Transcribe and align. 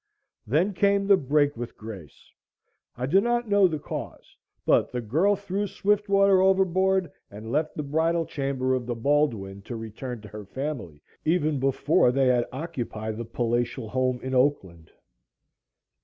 Then 0.47 0.73
came 0.73 1.05
the 1.05 1.15
break 1.15 1.55
with 1.55 1.77
Grace. 1.77 2.31
I 2.97 3.05
do 3.05 3.21
not 3.21 3.47
know 3.47 3.67
the 3.67 3.77
cause, 3.77 4.35
but 4.65 4.91
the 4.91 4.99
girl 4.99 5.35
threw 5.35 5.67
Swiftwater 5.67 6.41
overboard 6.41 7.11
and 7.29 7.51
left 7.51 7.75
the 7.75 7.83
bridal 7.83 8.25
chamber 8.25 8.73
of 8.73 8.87
the 8.87 8.95
Baldwin 8.95 9.61
to 9.61 9.75
return 9.75 10.19
to 10.21 10.27
her 10.29 10.43
family, 10.47 11.03
even 11.23 11.59
before 11.59 12.11
they 12.11 12.29
had 12.29 12.47
occupied 12.51 13.17
the 13.17 13.25
palatial 13.25 13.89
home 13.89 14.19
in 14.21 14.33
Oakland. 14.33 14.89